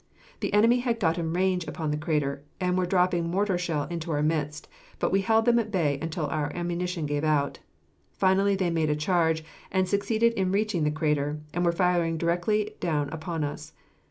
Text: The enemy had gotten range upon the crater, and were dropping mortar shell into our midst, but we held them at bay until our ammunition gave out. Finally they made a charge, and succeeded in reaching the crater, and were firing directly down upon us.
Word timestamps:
The 0.39 0.51
enemy 0.51 0.79
had 0.79 0.99
gotten 0.99 1.31
range 1.31 1.67
upon 1.67 1.91
the 1.91 1.95
crater, 1.97 2.43
and 2.59 2.75
were 2.75 2.87
dropping 2.87 3.29
mortar 3.29 3.59
shell 3.59 3.83
into 3.83 4.09
our 4.09 4.23
midst, 4.23 4.67
but 4.97 5.11
we 5.11 5.21
held 5.21 5.45
them 5.45 5.59
at 5.59 5.69
bay 5.69 5.99
until 6.01 6.25
our 6.25 6.51
ammunition 6.55 7.05
gave 7.05 7.23
out. 7.23 7.59
Finally 8.11 8.55
they 8.55 8.71
made 8.71 8.89
a 8.89 8.95
charge, 8.95 9.43
and 9.71 9.87
succeeded 9.87 10.33
in 10.33 10.51
reaching 10.51 10.85
the 10.85 10.89
crater, 10.89 11.39
and 11.53 11.63
were 11.63 11.71
firing 11.71 12.17
directly 12.17 12.73
down 12.79 13.09
upon 13.09 13.43
us. 13.43 13.73